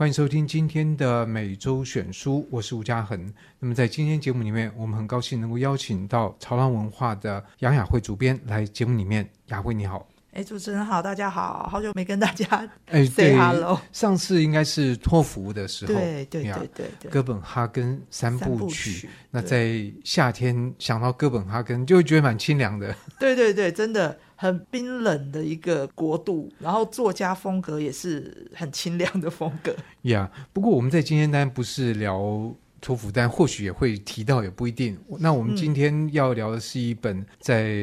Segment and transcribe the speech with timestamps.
[0.00, 3.30] 欢迎收听今天的每周选书，我是吴家恒。
[3.58, 9.28] 那么在今天节目里面，我们很高兴能够邀请到潮浪文化的杨雅慧主编来节目里面。
[9.48, 13.78] 雅慧你好，哎，主持人好，大家好，好久没跟大家哎 say hello。
[13.92, 19.06] 上次应该是托福的时候，对对对对对，哥本哈根三部曲。
[19.30, 22.96] 那在夏天想到哥本哈根，就会觉得蛮清凉的。
[23.18, 24.18] 对对对，真的。
[24.40, 29.70] 很冰冷的一个国度，然后作家风格也是很清凉的风格。
[30.04, 32.50] 呀、yeah，不过我们在今天当然不是聊
[32.80, 34.98] 托福，但或许也会提到，也不一定。
[35.18, 37.74] 那我们今天要聊的是一本在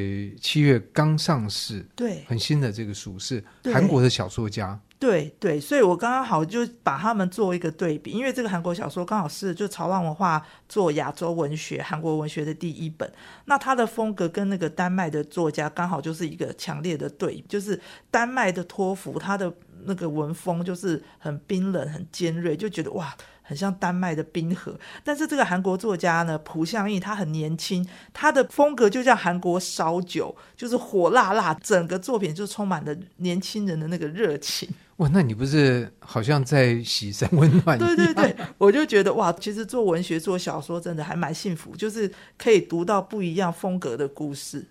[0.42, 4.80] 七月刚上市、对，很新的这个书，是韩国的小说家。
[5.00, 13.12] 对对，所以我刚刚好就把他们做一个对比，因为这个韩国小说刚好是就潮浪文化做亚洲文学、韩国文学的第一本，
[13.46, 17.80] 那他的风格跟那个丹麦的作家刚好就是一个强烈的对比，就是
[18.10, 23.16] 丹麦的托福，他的那个文风就是很冰冷、很尖锐，就觉得哇。
[23.48, 34.68] 很像丹麦的冰河，但是这个韩国作家呢，朴相义，他很年轻，他的风格就像韩国烧酒，就是火辣辣，整个作品就充满了年轻人的那个热情。
[34.98, 37.80] 哇，那你不是好像在洗三温暖？
[37.80, 44.66] 对 对对，我就觉得哇，其实做文学、做小说真的还蛮幸福，就是可以读到不一样风格的故事。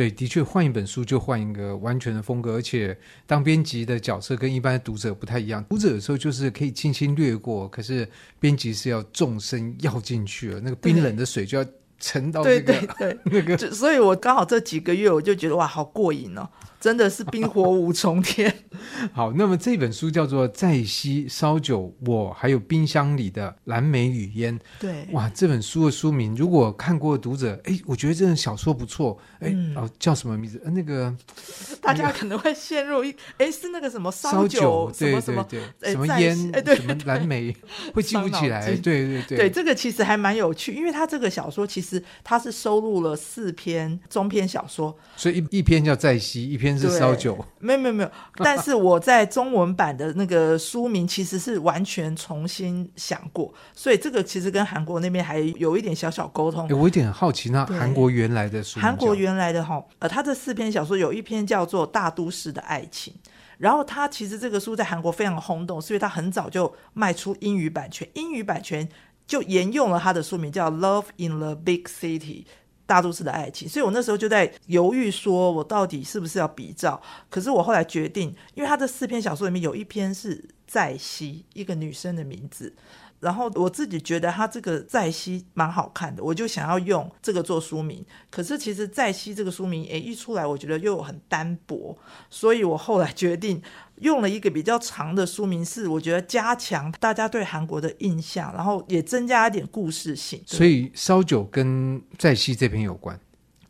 [0.00, 5.62] 对，的确换一本书就换一个完全的风格，而且当编辑的角色跟一般的读者不太一样。
[5.68, 11.66] 读者有时候就是可以轻轻略过，可是编辑是要纵身要进去了，那个冰冷的水就要
[11.98, 13.58] 沉到那个对对对 那个。
[13.74, 16.48] 所以我刚好这几个月我就觉得哇，好过瘾哦。
[16.80, 18.52] 真的是冰火五重天。
[19.12, 24.58] 好，那么这本书叫做《在西烧酒，我还有冰箱里的蓝莓与烟》。
[24.80, 29.18] 对，哇，这本书的书名，如果看过读者，哎，我觉得这本小说不错。
[29.40, 30.58] 哎、嗯，哦，叫什么名字？
[30.64, 31.14] 呃，那个
[31.82, 35.46] 大家可能会陷入一，哎，是那个什么烧酒，什么什么，
[35.82, 37.54] 什么烟，哎，对，什么蓝莓，
[37.92, 38.64] 会记不起来。
[38.76, 46.69] 对对对，对，这个其实还蛮有趣，因为他这个小说其实他是收录了四篇中篇小说，所以一一篇叫《在西》，一篇。
[46.78, 56.66] 是烧酒，没有没有没有， 但是我在中文版的那个书名其实是完全重新想过，所以这个其实跟韩国那边还有一点小小沟通。
[56.68, 63.12] 欸、我有点好奇，那韩国原来的书，韩国原来的哈，呃，他这四篇小说有一篇叫做《大都市的爱情》，
[63.58, 68.88] 然后他其实这个书在韩国非常轰动，所以他很早就卖出英语版权，英语版权
[69.26, 72.44] 就沿用了他的书名叫《Love in the Big City》。
[72.90, 77.00] 大都市的爱情，所以我那时候就在犹豫，说我到底是不是要比照？
[77.28, 82.74] 可是我后来决定，因为他这四篇小说里面有一篇是在西，一个女生的名字，
[83.20, 88.04] 然后我自己觉得他这个在溪蛮好看的，我就想要用这个做书名。
[88.30, 91.96] 可是其实在溪这个书名，诶，一出来我觉得又很单薄，
[92.28, 93.62] 所以我后来决定。
[94.00, 100.42] 用了一个比较长的书名，是我觉得加强大家对韩国的印象，然后也增加一点故事性。
[100.46, 103.20] 所以烧酒跟在溪这篇有关。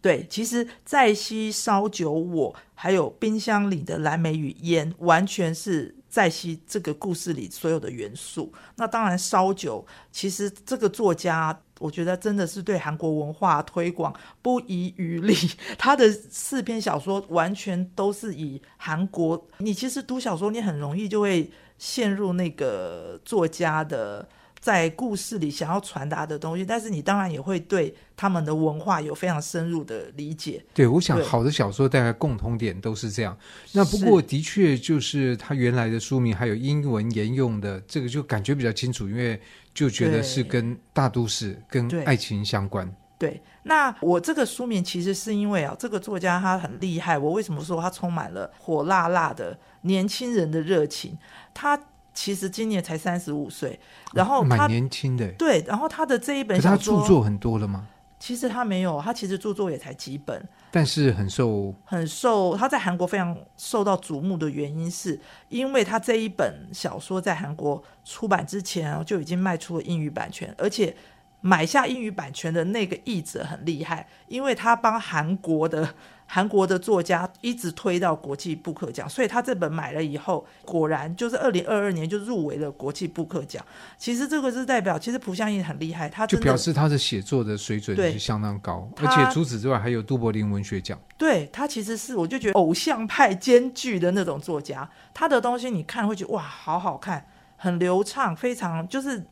[0.01, 8.53] 对，其实在溪烧酒，我还有冰箱里的蓝莓与烟，完全是在溪这个故事里所有的元素。
[8.77, 11.59] 那当然烧酒，其实这个作家。
[11.81, 15.35] 我觉得真的是对韩国文化推广不遗余力。
[15.79, 24.29] 他的四篇小说完全都是以韩国，你其实读小说，你很容易就会陷入那个作家的
[24.61, 30.65] 在故事里想要传达的东西，但是你当然也会对他们的文化有非常深入的理解。
[30.75, 33.37] 对，我想好的小说大概共同点都是这样。
[33.73, 39.41] 那不过的确就是他原来的书名还有英文沿用的这个就感觉比较清楚，因为。
[39.73, 42.85] 就觉得是跟大都市、跟爱情相关。
[43.17, 47.17] 对，对，那我这个书名其实是因为啊，这个作家他很厉害。
[47.17, 51.17] 我为什么说他充满了火辣辣的年轻人的热情？
[51.55, 51.81] 他
[52.13, 53.79] 其实今年才三十五岁，
[54.13, 55.27] 然后蛮年轻的。
[55.33, 57.87] 对，然后他的这一本可是他著作很多了吗？
[58.19, 70.95] 其实他没有，他其实著作也才几本，但是很受很受他在韩国非常受到瞩目的原因，是因为他这一本小说在韩国出版之前就已经卖出了英语版权，而且
[71.41, 75.95] 买下英语版权的那个译者很厉害，因为他帮韩国的。
[76.33, 83.61] 韩国的作家一直推到国际布克奖，所以他这本买了以后，果然就是二零二二年就入围了国际布克奖。
[83.99, 90.97] 其实这个是代表，其实蒲相印很厉害，他就表示他的写作的水准是相当高，而且除此之外还有杜柏林文学奖。
[91.19, 97.27] 对，他其实是我就觉得偶像派兼具的那种作家，他的东西你看会觉得哇，好好看，
[97.63, 99.23] 很流畅，非常就是。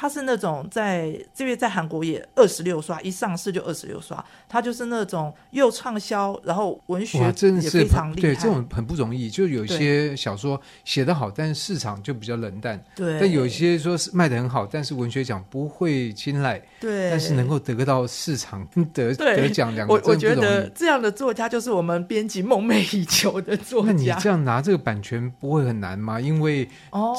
[0.00, 8.20] 他是那种在这边在韩国也二十六刷，一上市就二十六刷，他就是那种又畅销，然后文学也非常厉害。
[8.20, 9.28] 对，这种很不容易。
[9.28, 12.80] 就有一些小说写得好，但是市场就比较冷淡。
[12.94, 13.18] 对。
[13.18, 16.62] 但有一些说是卖得很好，但是文学奖不会青睐。
[16.78, 17.10] 对。
[17.10, 18.64] 但是能够得到市场
[18.94, 23.86] 得得奖两 个，我我觉得这样的作家就是我们编辑梦寐以求的作家。
[23.88, 26.20] 那你这样拿这个版权不会很难吗？
[26.20, 26.68] 因为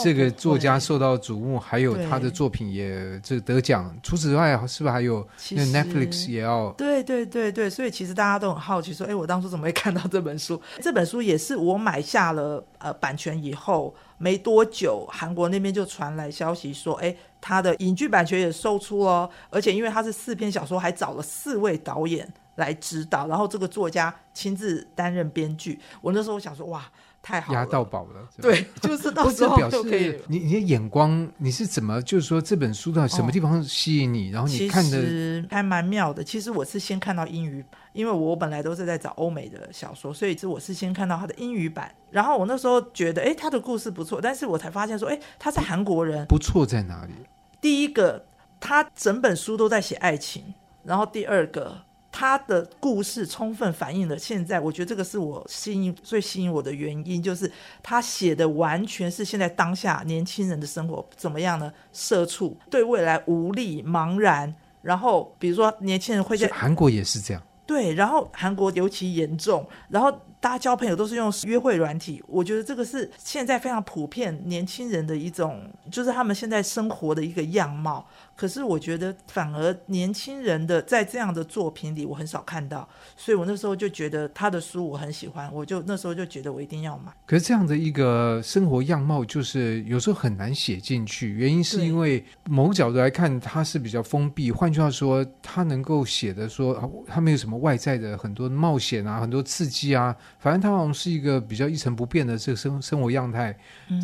[0.01, 3.97] 这个作家受到瞩目，还有他的作品也这得奖。
[4.03, 6.69] 除此之外，是不是还有那 Netflix 也要？
[6.73, 10.61] 对对对对，所以其实大家都很好奇，说，哎，我当初怎么会看到这本书？
[10.83, 25.79] 这本书也是我买下了呃版权以后没多久，韩国那边就传来消息说，哎，他的影剧版权也售出了，而且因为他是四篇小说，还找了四位导演来指导，然后这个作家亲自担任编剧。
[26.01, 26.83] 我那时候想说，哇。
[27.21, 28.27] 太好了，押到宝了。
[28.41, 30.17] 对， 就是到时候就可以。
[30.27, 32.01] 你你的眼光，你是怎么？
[32.01, 34.29] 就是说这本书到什么地方吸引你？
[34.29, 36.23] 哦、然后你看的其实还蛮妙的。
[36.23, 37.63] 其实我是先看到英语，
[37.93, 41.93] 因为我本来都是在找欧美的小说，所以这我是先看到他的英语版。
[42.09, 46.25] 然后我那时候觉得，哎，他的故事不错，但是我才发现说，哎，他是韩国人。
[46.25, 47.13] 不错在哪里？
[47.61, 48.25] 第一个，
[48.59, 50.53] 他整本书都在写爱情。
[50.83, 51.88] 然后第二个。
[52.11, 57.49] 他的故事充分反映了现在，我觉得这个是我吸引最吸引我的原因，就是
[57.83, 61.71] 他写的完全是现在当下年轻人的生活怎么样呢？
[61.93, 78.07] 社畜对未来无力茫然，然后比如说年轻人会在韩国也是这样，对，然后韩国尤其严重，然后大家交朋友都是用约会软体，我觉得这个是现在非常普遍年轻人的一种，就是他们现在生活的一个样貌。
[78.39, 82.87] 可是我觉得，反而年轻人的在这样的作品里，我很少看到，
[83.17, 87.11] 所以我那时候就觉得他的书我很喜欢，我就那时候就觉得我一定要买。
[87.25, 94.53] 可是这样的一个生活样貌，就是有时候很难写进去，原因是因为某个角度来看，他是比较封闭。
[94.53, 103.53] 换句话说，他能够写的说，他没有什么外在的很多冒险啊，很多刺激啊，反正他好像是一个比较一成不变的这个生生活样态。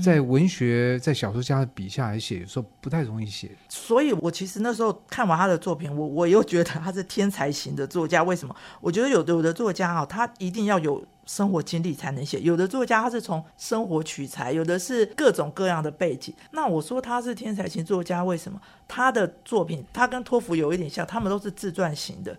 [0.04, 3.50] 在文学在小说家的笔下来写，有时候不太容易写。
[3.70, 4.14] 所以。
[4.26, 8.24] 我其实那时候看完他的作品，我我又觉得他是天才型的作家。
[8.24, 8.56] 为什么？
[8.82, 16.34] 我觉得有的有的作家啊，他一定要有生活经历才能写；有的作家他是从生活取材，有的是各种各样的背景。
[16.52, 18.60] 那我说他是天才型作家，为什么？
[18.88, 22.36] 他的作品他跟托福有一点像，他们都是自传型的。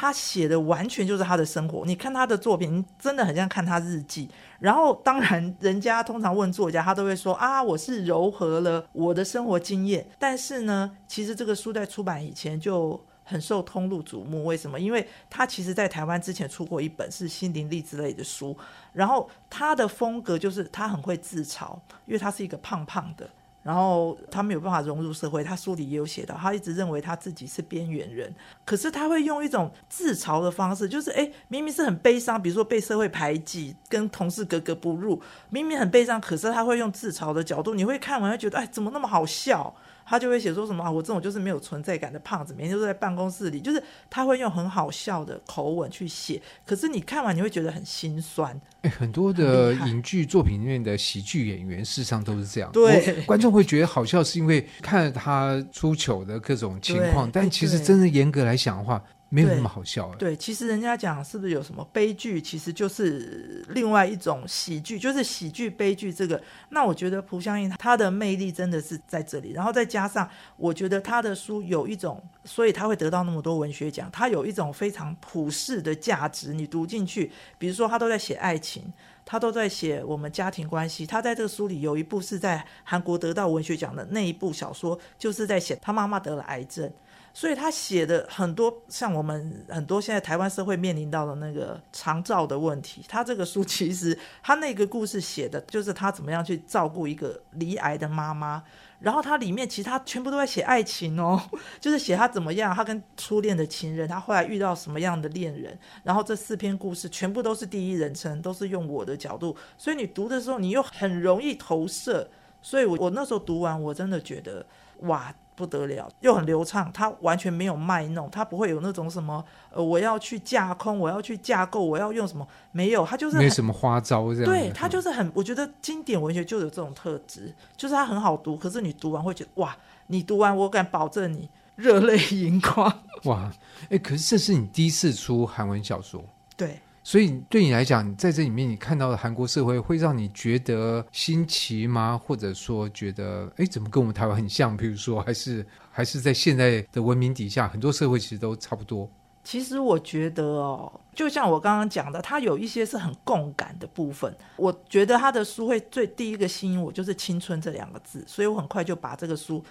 [0.00, 4.30] 他写的完全就是他的生活，你看他的作品，真的很像看他日记。
[4.60, 10.06] 然后，当然，人家通常问作家，他都会说啊，我是糅合了我的生活经验。
[10.16, 14.44] 但是呢，其实这个书在出版以前就很受通路瞩目。
[14.44, 14.78] 为什么？
[14.78, 18.56] 因为他其实在台湾之前出过一本是心灵励志类的书，
[18.92, 23.28] 然后他的风格就是他很会自嘲，因为他是一个胖胖的。
[23.62, 28.34] 然后他没有办法融入社会，他书里也有写到，他一直认为他自己是边缘人，
[28.64, 35.20] 可是他会用一种自嘲的方式，就是哎，明明是很悲伤，比如说被社会排挤，跟同事格格不入，
[35.50, 39.74] 明明很悲伤，可是他会用自嘲的角度，你会看完会觉得，哎，怎么那么好笑？
[40.08, 48.58] 他就会写说什么啊，我这种就是没有存在感的胖子，每天都在办公室里，就是他会用很好笑的口吻去写，可是你看完你会觉得很心酸。
[48.82, 52.72] 哎，很多的影剧作品里面的喜剧演员，事实上都是这样。
[52.72, 59.02] 对，观众会觉得好笑，是因为看了他出糗的各种情况，但其实真的严格来讲的话。
[59.30, 60.14] 没有那么好笑。
[60.14, 66.40] 对，其实人家讲是不是有什么悲剧，其实就是另外一种喜剧，就是喜剧悲剧这个。
[66.70, 76.54] 那我觉得蒲相印他的魅力真的是在这里，然后再加上我觉得他的书有一种，所以他会得到那么多文学奖，他有一种非常普世的价值。
[76.54, 78.90] 你读进去，比如说他都在写爱情，
[79.26, 81.06] 他都在写我们家庭关系。
[81.06, 86.90] 他在这个书里有一部是在韩国得到文学奖的那一部小说，就是在写他妈妈得了癌症。
[87.38, 98.60] 所以他写的很多，像我们很多现在台湾社会面临到的那个长照的问题，他这个书其实他那个故事写的就是他怎么样去照顾一个罹癌的妈妈，
[98.98, 101.40] 然后他里面其他全部都在写爱情哦，
[101.78, 112.28] 就是写他怎么样，他跟初恋的情人，他后来遇到什么样的恋人，然后这四篇故事全部都是第一人称，都是用我的角度，所以你读的时候你又很容易投射，
[112.60, 114.66] 所以我我那时候读完我真的觉得
[115.02, 115.32] 哇。
[115.58, 122.46] 不得了，又很流畅，他完全没有卖弄，他不会有那种什么，呃，我要去架空，我要去架构，我要用什么？
[122.70, 124.44] 没有，他就是没什么花招这样。
[124.44, 133.02] 对，他就是很，我觉得经典文学就有这种特质，就是他很好读，可是你读完会觉得哇，你读完我敢保证你热泪盈眶。
[133.24, 133.52] 哇，
[133.90, 136.22] 哎，可是这是你第一次出韩文小说？
[136.56, 142.20] 对，所以对你来讲，在这里面你看到的韩国社会会让你觉得新奇吗？
[142.22, 144.76] 或者说觉得哎，怎么跟我们台湾很像？
[144.76, 149.08] 比如说，还是 还是在现在的文明底下，很多社会其实都差不多。
[149.42, 154.36] 其实我觉得哦，就像我刚刚讲的，它有一些是很共感的部分。
[154.56, 159.64] 我觉得他的书会最第一个吸引我，就是“青春”这两个字，所以我很快就把这个书。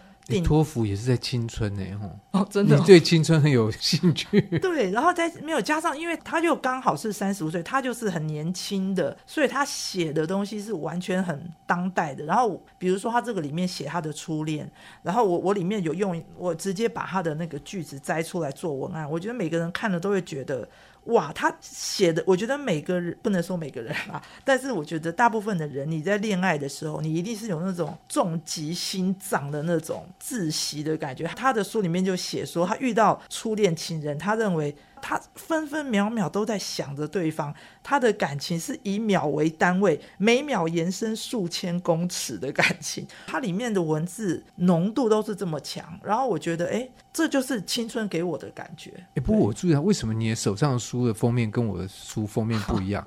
[0.44, 1.84] 托福也是在青春呢，
[2.32, 4.42] 哦，真的，你对青春很有兴趣。
[4.60, 12.26] 对，然后再没有加上，因为他就刚好是三十五岁，他就是很年轻的，所以他写的东西是完全很当代的。
[12.26, 14.70] 然后比如说他这个里面写他的初恋，
[15.02, 20.68] 然后我我里面有用我直接把他的那个句子摘出来做文案，我觉得每个人看了都会觉得。
[21.08, 31.26] 哇，他写的，我觉得每个人不能说每个人啊，但是我觉得大部分的人，你在恋爱的时候，你一定是有那种重疾心脏的那种窒息的感觉。
[31.36, 34.76] 他的书里面就写说，他遇到初恋情人，他认为。
[35.02, 43.06] 他分分秒秒都在想着对方，他的感情是以秒为单位，每秒延伸数千公尺的感情。
[43.26, 48.92] 它里面的文字浓度都是这么强，然后我觉得，哎，这就是青春给我的感觉。
[49.16, 53.06] 哎，不过我注意到，为什么你的手上的书的封面跟我的书 封面不一样？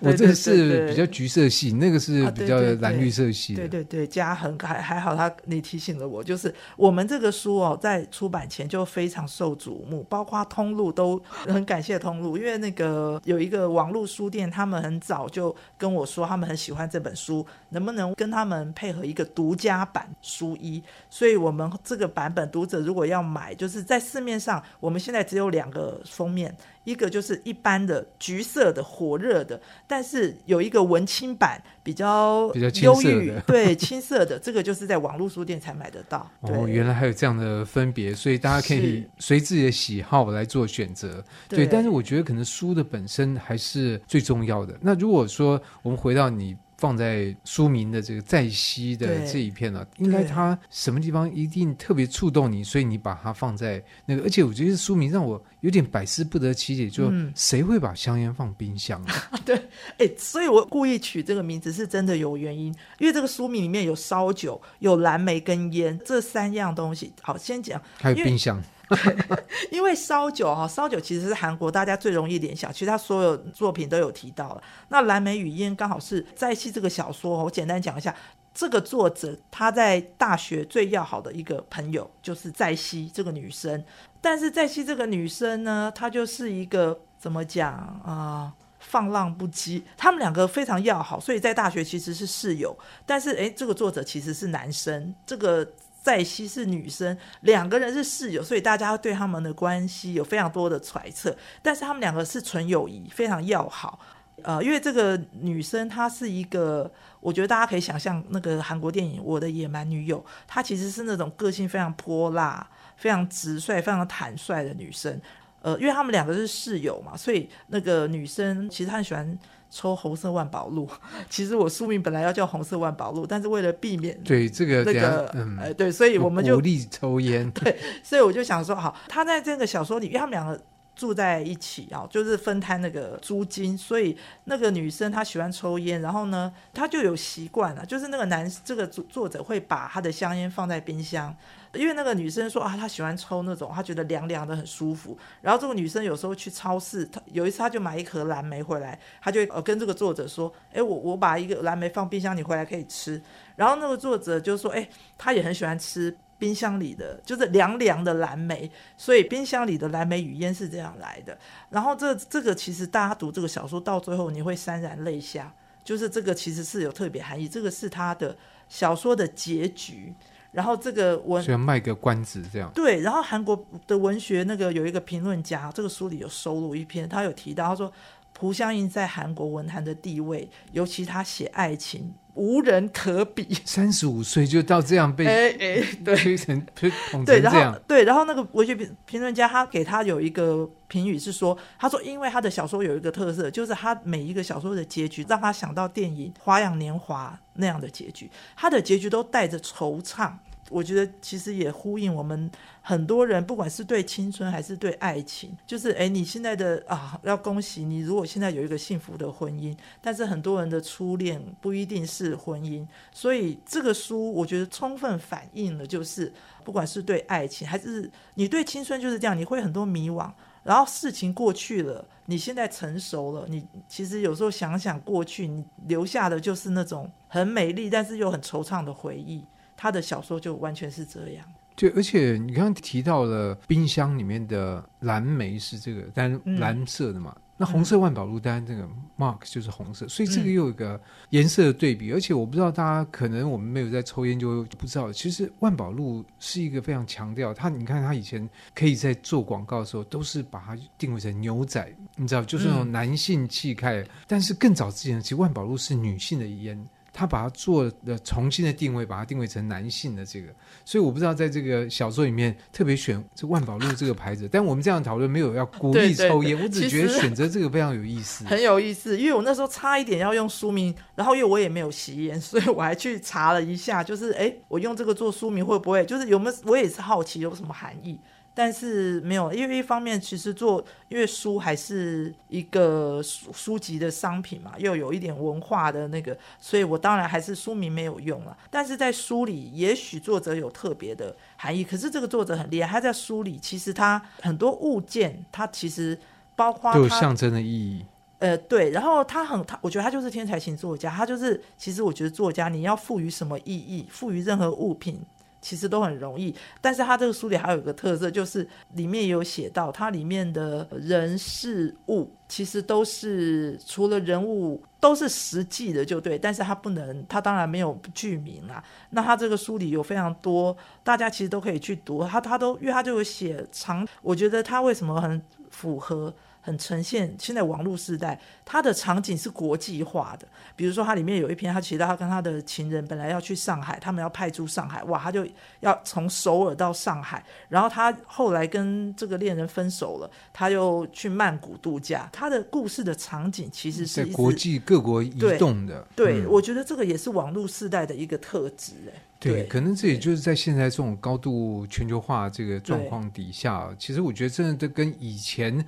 [0.00, 3.54] 我这个是比较橘色系，那个是比较蓝绿色系。
[3.54, 20.82] 对对对，嘉恒还还好，他你提醒了我，就是我们这个书哦，在出版前就非常受瞩目，包括通路都很感谢通路，因为那个有一个网络书店，他们很早就跟我说，他们很喜欢这本书，能不能跟他们配合一个独家版书衣？
[21.10, 26.54] 所以我们这个版本读者如果要买，就是在市面上，我们现在只有两个封面。
[26.84, 36.28] 一个就是一般的橘色的火热的，但是有一个文青版比较比较青涩的， 对青涩的，这个就是在网络书店才买得到。
[36.40, 41.22] 哦，原来还有这样的分别，所以大家可以随自己的喜好来做选择。
[41.48, 44.74] 对，但是我觉得可能书的本身还是最重要的。
[44.80, 46.56] 那如果说我们回到你。
[46.84, 54.22] 放在书名的这个在西的这一片呢、啊，应该它什么地方一定特别触动你，所以你把它放在那个。
[54.24, 59.14] 而且我觉得书名让我有点百思不得其解，就谁会把香烟放冰箱啊？
[59.30, 59.56] 嗯、 对，
[59.96, 62.66] 哎，所以我故意取这个名字是真的有原因，
[62.98, 67.14] 因为这个书名里面有烧酒、有蓝莓跟烟这三样东西。
[67.22, 68.62] 好，先讲还有冰箱。
[69.70, 74.62] 因为烧酒哈，烧酒其实是韩国大家最容易联想，其实他所有作品都有提到了。
[74.88, 78.14] 那蓝莓与烟刚好是在戏这个小说，我简单讲一下，
[78.52, 83.84] 这个作者他在大学最要好的一个朋友就是在西这个女生，
[84.20, 87.72] 但是在西这个女生呢，她就是一个怎么讲
[88.04, 89.82] 啊、放浪不羁。
[89.96, 92.76] 他们两个非常要好，所以在大学其实是室友。
[93.06, 95.66] 但是诶，这个作者其实是男生，这个。
[96.04, 101.34] 在熙是女生，两个人是室友，所以大家对他们的关系有非常多的揣测。
[101.62, 103.98] 但是他们两个是纯友谊，非常要好。
[104.42, 112.68] 呃，因为这个女生她是一个，我觉得大家可以想象那个韩国电影《我的野蛮女友》，她其实是那种个性非常泼辣、
[112.98, 115.18] 非常直率、非常坦率的女生。
[115.62, 119.38] 呃，因为他们两个是室友嘛，所以那个女生其实她很喜欢。
[119.70, 120.88] 抽红色万宝路，
[121.28, 130.60] 其实我书名本来要叫红色万宝路，但是为了避免对这个那个，嗯、呃，对，所以我们就鼓励抽烟， 对，所以我就想说，好，他在这个小说里，因为他们两个
[130.94, 141.34] 住在一起啊，就是分摊那个租金，所以那个女生她喜欢抽烟，然后呢，她就有习惯了，就是那个男这个作作者会把他的香烟放在冰箱。
[141.74, 145.18] 因为那个女生说啊，她喜欢抽那种，她觉得凉凉的很舒服。
[145.40, 153.20] 然后这个女生有时候去超市，她有一次她就买一盒蓝莓回来，她就呃跟这个作者说，哎，我我把一个蓝莓放冰箱，你回来可以吃。
[153.56, 158.70] 然后那个作者就说，哎，他也很喜欢吃冰箱里的，就是凉凉的蓝莓。
[158.98, 161.38] 所以冰箱里的蓝莓与烟是这样来的。
[161.70, 168.36] 然后这这个其实大家读这个小说到最后你会潸然泪下，就是这个其实是有特别含义，这个是他的
[168.68, 170.12] 小说的结局。
[170.52, 172.70] 然后这个文，需要卖个关子这样。
[172.74, 177.92] 对，然后韩国的文学那个有一个评论家，这个书里有收录一篇，他有提到，他说
[178.32, 182.14] 朴香英在韩国文坛的地位，尤其他写爱情。
[182.34, 200.32] 无人可比，三十五岁就到这样被哎哎推成推捧成对，然后对，然后那个文学评评论家他给他有一个评语是说，他说因为他的小说有一个特色，就是他每一个小说的结局让他想到电影《花样年华》那样的结局，他的结局都带着惆怅。
[200.70, 216.32] 我觉得其实也呼应我们很多人，不管是对青春还是对爱情，就是哎，你现在的啊，要恭喜你，如果现在有一个幸福的婚姻，但是很多人的初恋不一定是婚姻，所以这个书我觉得充分反映了，就是
[216.64, 220.30] 不管是对爱情还是你对青春就是这样，你会很多迷惘，
[220.62, 229.44] 然后事情过去了，你现在成熟了，你其实有时候想想过去，你留下的就是那种很美丽，但是又很惆怅的回忆。
[229.84, 231.44] 他的小说就完全是这样。
[231.76, 237.34] 对，而且你刚刚提到了冰箱里面的蓝莓是这个，但蓝色的嘛。
[237.36, 238.84] 嗯那红色万宝路单这个
[239.16, 241.00] mark 就是红色，所以这个又有一个
[241.30, 242.10] 颜色的对比。
[242.10, 247.68] 嗯、而且我不知道大家可能我们没有在抽烟就不知道，其实万宝路是一个非常强调它。
[247.68, 254.00] 你看它以前可以在做广告的时候，都是把它定位成牛仔，你知道，就是那种男性气概。
[254.00, 256.76] 嗯、但是更早之前，其实万宝路是女性的烟。
[257.14, 260.48] 他把它做了重新的定位，把它定位成男性的这个，
[260.84, 269.16] 所以我不知道在这个小说里面特别选这万宝路这个牌子，但我们这样讨论没有要鼓励抽烟，我只觉得选择这个非常有意思，很有意思。
[269.16, 276.56] 因为我那时候差一点要用书名，然后因为我也没有吸烟，所以我还去查了一下，就是哎，我用这个做书名会不会，就是有没有？
[276.64, 278.18] 我也是好奇有什么含义。
[278.56, 288.56] 但是没有，因为一方面其实做，因为书还是一个书书籍的商品嘛，又有一点文化的那个，所以我当然还是书名没有用了。
[288.70, 291.82] 但是在书里，也许作者有特别的含义。
[291.82, 296.16] 可是这个作者很厉害，他在书里其实他很多物件，他其实
[296.54, 298.06] 包括他都有象征的意义。
[298.38, 305.20] 呃，对，然后他很他，我觉得他就是天才型作家，他就是其实我觉得作家你要赋予什么意义，赋予任何物品。
[305.64, 318.84] 其实都很容易，但是他这个书里还有一个特色，就是里面也有写到，它里面的人事物其实都是除了人物都是实际的，就对，但是他不能，他当然没有剧名啊。
[319.08, 325.40] 那他这个书里有非常多，大家其实都可以去读，他他都因为他就有写长，我觉得他为什么很
[325.70, 326.34] 符合。
[326.64, 330.48] 很呈现现在网络时代，它的场景是国际化的。
[330.74, 335.46] 比如说，它里面有一篇，他提到他跟他的情人本来要去上海，他们要派驻上海，哇，他就
[335.80, 337.44] 要从首尔到上海。
[337.68, 342.30] 然后他后来跟这个恋人分手了，他又去曼谷度假。
[342.32, 346.08] 他的故事的场景其实是在国际各国移动的。
[346.16, 348.94] 对，我觉得这个也是网络时代的一个特质。
[349.08, 355.84] 哎，对，可能这也就是在现在这种高度全球化这个状况底下，其实我觉得真的都跟以前。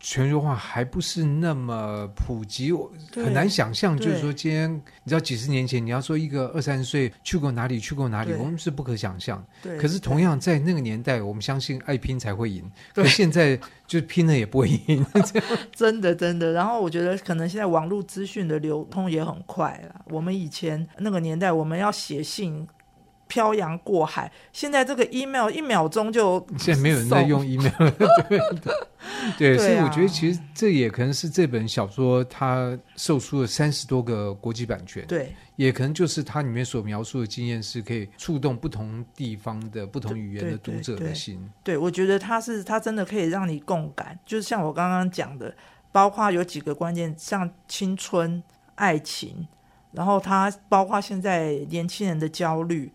[0.00, 3.96] 全球化还不是那么普及，我很难想象。
[3.98, 9.44] 就是说，今天你知道，几十年前你要说一个二三十岁去过哪里，去过哪里，我们是不可想象。
[9.62, 12.70] 对，可是同样在那个年代，我们相信爱拼才会赢。
[12.94, 15.04] 对，可现在就拼了也不会赢。
[15.74, 16.52] 真的，真的。
[16.52, 20.04] 然后我觉得，可能现在网络资讯的流通也很快了。
[20.10, 22.66] 我们以前那个年代，我们要写信。
[23.28, 27.92] 漂洋过海，现在这个 email 一秒钟就 现在没有人在用 email 了，
[29.38, 41.36] 对所以我觉得其实这也可能是这本小说它售出了三十多个国际版权，对，也可能就是它里面所描述的经验是可以触动不同地方的不同语言的读者的心。
[41.62, 45.54] 对，对，对，对，我觉得它是它真的可以让你共感，就是像我刚刚讲的，
[45.92, 48.42] 包括有几个关键，像青春、
[48.76, 49.46] 爱情，
[49.92, 52.90] 然后它包括现在年轻人的焦虑。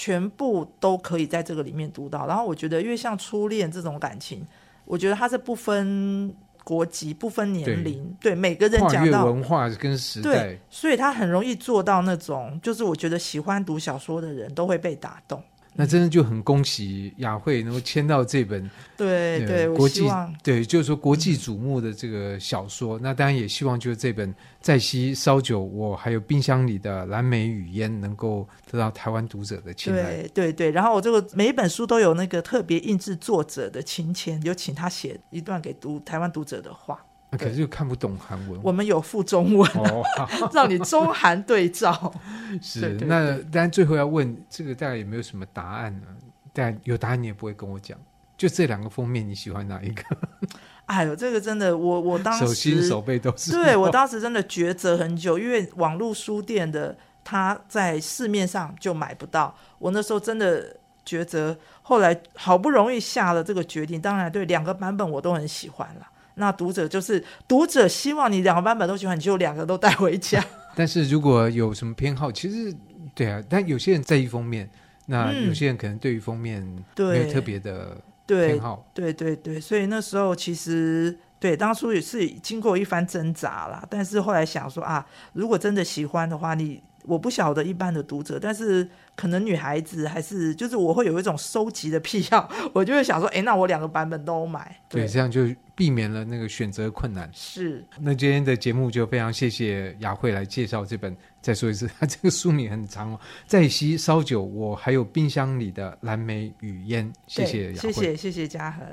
[0.00, 4.46] 全部都可以在这个里面读到，然后我觉得，因为像初恋这种感情，
[4.84, 6.32] 我觉得它是不分
[6.62, 15.42] 国籍、不分年龄，对，对每个人讲到文化跟时代，对，所以他很容易做到那种，就是我觉得喜欢读小说的人都会被打动。
[15.80, 20.02] 那真的就很恭喜雅慧能够签到这本对对国际
[20.42, 22.98] 对，就是说国际瞩目的这个小说。
[22.98, 24.28] 嗯、那当然也希望就是这本
[24.60, 30.02] 《在西烧酒》，我还有冰箱里的蓝莓与烟，能够得到台湾读者的青睐。
[30.02, 36.98] 对对对，然后我这个每一本书都有那个特别印制作者的亲签，有请他写一段给读台湾读者的话。
[37.36, 38.58] 可是又看不懂韩文。
[38.62, 40.02] 我们有附中文，哦、
[40.54, 42.12] 让你中韩对照。
[42.62, 46.06] 是，对对对，那当然最后要问这个，大概有没有什么答案呢？
[46.54, 47.98] 但有答案你也不会跟我讲。
[48.36, 50.02] 就这两个封面，你喜欢哪一个？
[50.86, 53.52] 哎呦，这个真的，我我当时手心手背都是。
[53.52, 59.54] 对，我当时真的抉择很久，因为网络书店的它在市面上就买不到。
[59.78, 64.00] 我那时候真的抉择，后来好不容易下了这个决定。
[64.00, 66.06] 当然，对两个版本我都很喜欢了。
[66.38, 70.44] 那读者就是读者，希望你两个版本都喜欢，你就两个都带回家。
[70.74, 72.74] 但是如果有什么偏好，其实
[73.14, 74.68] 对啊，但有些人在意封面，
[75.06, 76.62] 那有些人可能对于封面
[76.96, 77.96] 没有特别的
[78.26, 78.84] 偏好。
[78.86, 83.84] 嗯、对对对，对，所以那时候其实对当初也是经过一番挣扎啦。
[83.90, 86.82] 但是后来想说啊，如果真的喜欢的话，你。
[87.04, 88.86] 我不晓得一般的读者，但是
[89.18, 94.80] 可能女孩子还是就是我会有一种收集的癖好， 我就会想说，哎，那我两个版本都买。
[94.88, 97.28] 对，对，这样就避免了那个选择困难。
[97.32, 97.84] 是。
[98.00, 101.16] 那今天的节目就非常谢谢雅慧来介绍这本。
[101.42, 103.18] 再说一次，它 这个书名很长哦。
[103.44, 107.12] 再吸烧酒，我还有冰箱里的蓝莓与烟。
[107.26, 107.90] 谢谢雅慧。
[107.90, 108.86] 谢谢谢谢嘉恒。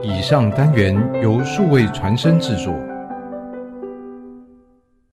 [0.00, 2.72] 以上单元由数位传声制作。